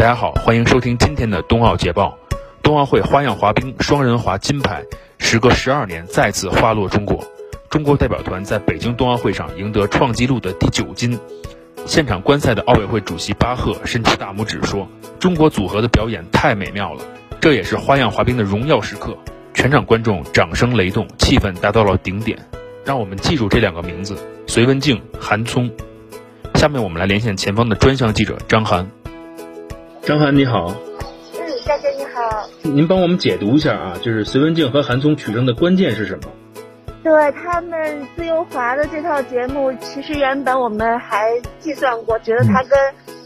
[0.00, 2.16] 大家好，欢迎收听今天的冬奥捷报。
[2.62, 4.82] 冬奥会花样滑冰双人滑金牌，
[5.18, 7.22] 时隔十二年再次花落中国。
[7.68, 11.20] 中国代表团在北京冬奥会上赢得创纪录的第九金。
[11.84, 14.88] 现场观赛的奥委会主席巴赫伸出大拇指说
[15.20, 17.04] ：“中国组合的表演太美妙了，
[17.38, 19.14] 这也是花样滑冰的荣耀时刻。”
[19.52, 22.38] 全场观众掌声雷动，气氛达到了顶点。
[22.86, 25.70] 让我们记住这两个名字：隋文静、韩聪。
[26.54, 28.90] 下面我们来连线前方的专项记者张涵。
[30.02, 30.74] 张涵你好，
[31.34, 36.24] 嗯，大姐你好，您帮我们解读一下啊，就是隋文静和韩聪取胜的关键是什么？
[37.02, 42.78] 对他们自由滑的这套节目，其实原本我们还计算过，觉得他跟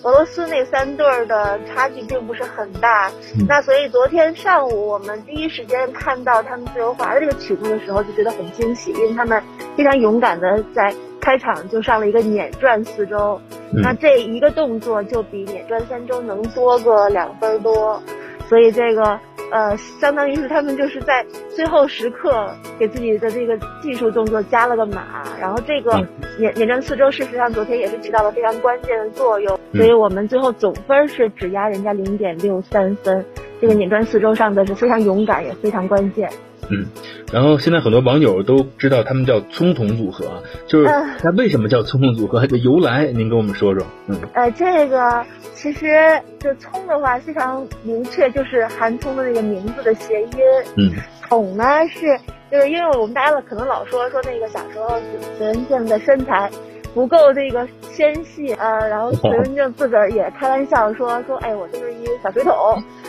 [0.02, 3.10] 俄罗斯那三对儿的差距并不是很大。
[3.48, 9.42] 那所以昨天上午我们第一时间看到他们自由滑的这个曲目的时候，就觉得很惊喜，因为他们
[9.76, 13.40] 非常勇敢的在开场就上了一个碾转四周，
[13.82, 18.02] 那这一个动作就比碾转三周能多个两分多，
[18.48, 19.18] 所以这个。
[19.52, 25.92] 呃，相当于是他们就是在最后时刻给自己的这个技术动作加了个码，然后这个
[26.38, 33.24] 碾碾转四周，事实上昨天也是起到了非常关键的作用，所以我们最后总分是只压人家零点六三分，
[33.60, 36.28] 这个碾转四周上的是非常勇敢也非常关键。
[36.70, 36.86] 嗯，
[37.32, 43.86] 然后现在很多网友都知道他们叫葱桶组合，就是它为什么叫葱桶组合的由来，您跟我们说说。
[44.06, 45.96] 嗯，呃，这个其实
[46.38, 50.28] 就葱的话非常明确，就是韩葱的那个名字的谐音。
[50.76, 50.92] 嗯，
[51.28, 52.18] 桶呢是
[52.50, 55.00] 就是因为我们大家可能老说说那个小时候
[55.36, 56.50] 隋文静的身材。
[56.94, 62.54] 不够这个纤细啊，然后隋文静自个儿也开玩笑说 说，哎，我就是一小水桶，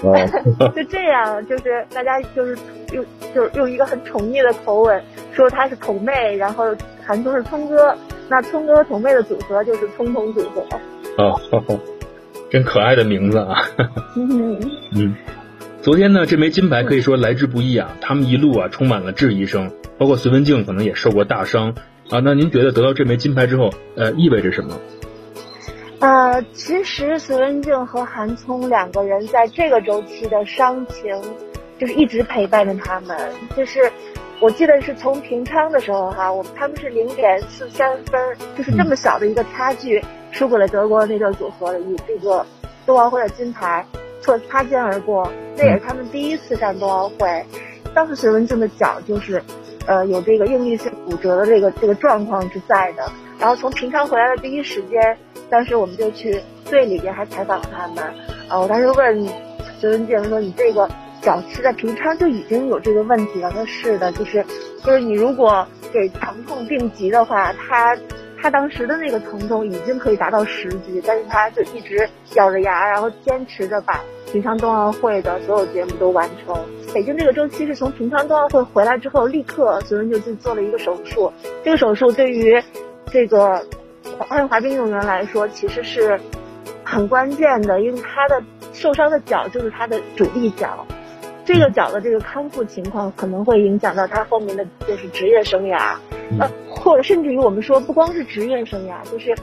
[0.76, 2.58] 就这样，就是大家就是
[2.92, 6.66] 用就是用一个很宠溺的口吻说他是桶妹，然后
[7.06, 7.96] 韩聪是聪哥，
[8.28, 10.64] 那聪哥和桶妹的组合就是聪彤组合。
[11.18, 11.40] 哦，
[12.50, 13.56] 真可爱的名字啊！
[14.16, 15.16] 嗯，
[15.82, 21.76] 昨天呢，这枚金牌可以说来之不易啊，他们一路啊充满了质疑声，包括隋文静可能也受过大伤。
[22.10, 24.80] 啊，那您觉得得到这枚金牌之后，呃，意味着什么？
[26.00, 31.20] 呃，其实隋文静和韩聪两个人在这个周期的伤情，
[31.80, 33.18] 就是一直陪伴着他们。
[33.58, 33.92] 就是
[34.40, 38.22] 我记得是从平昌的时候哈，我他们是零点四三分，
[38.56, 40.00] 就是这么小的一个差距，
[40.32, 42.46] 输给了德国那对组合，与这个
[42.86, 43.84] 冬奥会的金牌
[44.22, 45.28] 错擦肩而过。
[45.58, 47.44] 那也是他们第一次上冬奥会，
[47.96, 49.42] 当时隋文静的脚就是。
[49.88, 53.10] 呃，有这个应力性骨折的这个这个状况是在的。
[53.40, 55.18] 然后从平昌回来的第一时间，
[55.50, 58.04] 当时我们就去队里边还采访他们。
[58.50, 59.28] 呃，我当时问
[59.80, 60.90] 隋文静说：“你这个
[61.22, 64.46] 脚是在平昌就已经有这个问题了？”他说：“是的，就是
[64.84, 67.98] 就是你如果给疼痛定级的话，他
[68.42, 74.00] 他当时的那个疼痛已经可以达到十级，但是他就一直咬着牙，然后坚持着把。”
[74.36, 76.54] 平昌冬奥会的所有节目都完成。
[76.94, 81.32] 北京这个周期是从平昌冬奥会回来之后，立刻隋文就去做了一个手术。
[81.64, 82.62] 这个手术对于
[83.06, 83.66] 这个
[84.20, 86.20] 花样滑冰运动员来说，其实是
[86.84, 90.86] 很关键的，因为他的受伤的脚就是他的主力脚。
[91.46, 95.96] 这个脚的这个康复情况可能会影响到他后面的就是职业生涯，
[96.42, 99.34] 呃，或者甚至于我们说不光是职业生涯，就是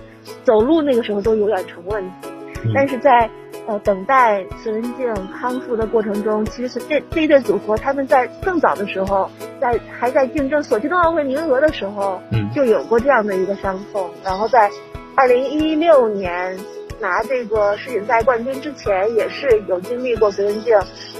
[0.44, 2.28] 走路那个时候都有点成问题。
[2.74, 3.28] 但是在
[3.66, 9.30] 呃，等待孙文静康复的过程中，其实这这一对组合他们在更早的时候，
[9.60, 14.10] 在还在竞争索契冬奥会名额的时候，嗯，就有过这样的一个伤痛。
[14.24, 14.70] 然后在
[15.14, 16.58] 二零一六年
[17.02, 20.74] 拿这个世锦赛冠军之前，也是有经历过隋文静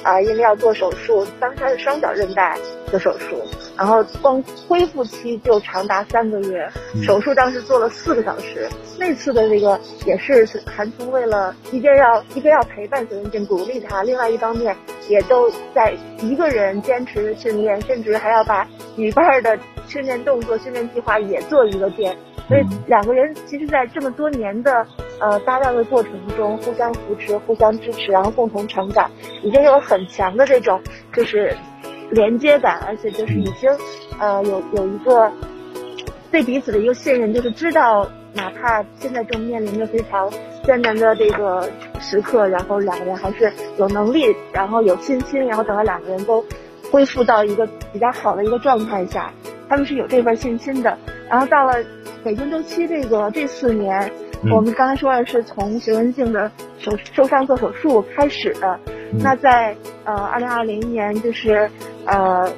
[0.04, 2.56] 啊，因为要做手术，当时他是双脚韧带
[2.92, 3.42] 的手术，
[3.76, 6.66] 然后光恢复期就长达三个月，
[7.02, 8.68] 手术当时做了四个小时。
[8.96, 14.76] 那次的这个也是韩聪为了一边要一边要陪伴隋文静鼓励他，另外一方面
[15.08, 22.16] 也都在一个人坚持训练，甚至还要把女伴的训练动作、训练计划也做一个遍。
[22.48, 24.86] 所以两个人其实，在这么多年的
[25.22, 29.10] 呃搭档的过程中，互相扶持、互相支持，然后共同成长，
[29.42, 30.82] 已经有很强的这种
[31.14, 31.56] 就是
[32.10, 33.70] 连接感，而且就是已经
[34.18, 35.32] 呃有有一个
[36.30, 38.06] 对彼此的一个信任，就是知道。
[38.34, 40.32] 哪怕现在正面临着非常
[40.64, 41.68] 艰难的这个
[42.00, 46.42] 时刻，然后两个人还是有能力，然后有信心，然后等到两个人都
[46.90, 49.30] 恢复到一个比较好的一个状态下，
[49.68, 50.96] 他们是有这份信心的。
[51.28, 51.74] 然后到了
[52.24, 54.10] 北京周期这个这四年，
[54.50, 58.78] 我们刚才说的是从隋文静的手受伤做手术开始的，
[59.20, 61.70] 那在呃二零二零年就是
[62.06, 62.52] 呃。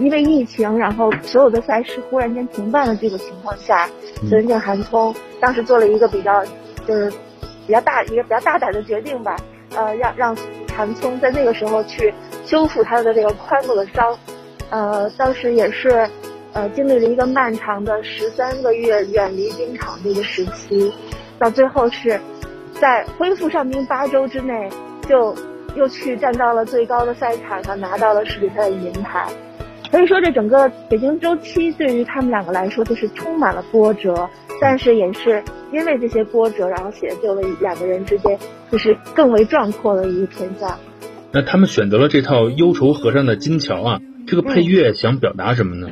[0.00, 3.88] 因为疫情，然后所有的赛事忽然间停办的这个情况下，
[4.28, 6.44] 隋文静、韩聪当时做了一个比较，
[6.84, 7.08] 就是
[7.64, 9.36] 比较大一个比较大胆的决定吧，
[9.76, 10.36] 呃，让让
[10.76, 12.12] 韩聪在那个时候去
[12.44, 14.18] 修复他的这个髋部的伤，
[14.70, 16.10] 呃，当时也是，
[16.54, 20.92] 呃，经历了一个漫长的十三个月远离冰场这个时期，
[21.38, 22.20] 到最后是
[22.80, 24.68] 在恢复伤兵八周之内，
[25.08, 25.34] 就
[25.76, 29.26] 又去站到了最高的赛场上，拿到了世锦赛的银牌。
[29.90, 34.28] 可以说，这整个北京周期对于他们两个来说，就是充满了波折。
[34.60, 35.42] 但是也是
[35.72, 38.38] 因为这些波折，然后写就了两个人之间
[38.70, 40.78] 就是更为壮阔的一个篇章。
[41.32, 45.88] 那他们选择了这套《忧愁河上的金桥》啊，这个配乐想表达什么呢？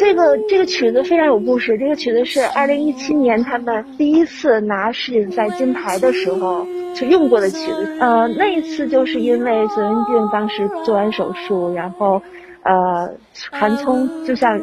[0.00, 1.76] 这个这个曲子非常有故事。
[1.76, 7.98] 这个曲子是二零一七年他们第一次拿世锦赛金牌的时候就用过的曲子。
[8.00, 12.22] 呃，那一次就是因为隋文静当时做完手术，然后
[12.62, 13.12] 呃，
[13.52, 14.58] 韩聪就像。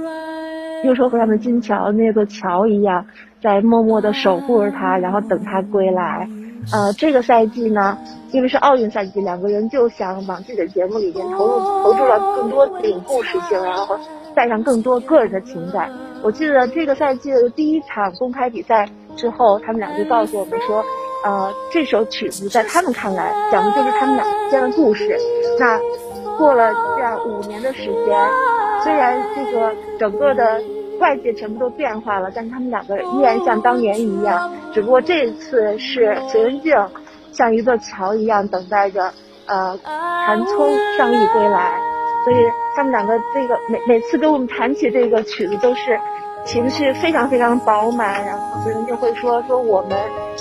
[0.84, 3.04] 又说河上的金桥那座桥一样，
[3.42, 6.30] 在默默的守护着他，然后等他归来。
[6.72, 7.98] 呃，这个赛季呢，
[8.32, 12.74] 因为是奥运赛季，两个人就想往自己的节目里边投入投注了更多的
[13.08, 14.00] 故事性，然后
[14.38, 15.90] 带上更多个人的情感。
[16.22, 20.84] 我记得这个赛季的第一场公开比赛之后，他们俩就告诉我们说，
[21.26, 25.18] 呃，这首曲子在他们看来讲的就是他们俩之间的故事。
[25.60, 25.80] 那
[26.38, 28.16] 过了这样五年的时间。
[28.84, 30.62] 虽然这个整个的
[31.00, 34.54] 外界全部都变化了，但是他们两个依然像当年一样。
[34.72, 36.74] 只不过这一次是隋文静
[37.34, 39.12] 像一座桥一样等待着
[39.48, 39.78] 呃
[40.28, 41.82] 韩聪上亿归来，
[42.28, 45.98] 所以他们两个这个每每次跟我们谈起这个曲子都是
[46.44, 49.92] 情绪非常非常饱满，然后隋文静会说说我们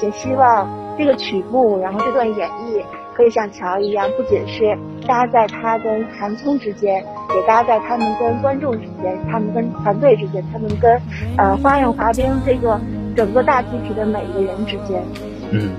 [0.02, 0.68] 也希望
[0.98, 2.82] 这个曲目，然后这段演绎。
[3.14, 11.00] 可以像桥一样，不仅是搭在他跟韩聪之间，也搭在他们跟观众之间，他们跟团队之间，他们跟
[11.38, 12.78] 呃花样滑冰这个
[13.16, 15.00] 整个大集体的每一个人之间。
[15.52, 15.70] 嗯，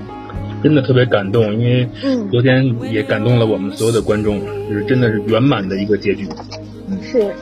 [0.62, 1.88] 真的特别感动，因为
[2.30, 6.26] 昨天也感动了我们所有的观众，就是真的是圆满的一个结局。
[7.02, 7.32] 是。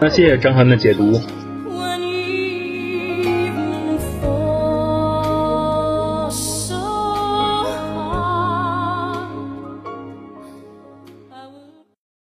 [0.00, 1.20] 那谢谢张涵的解读。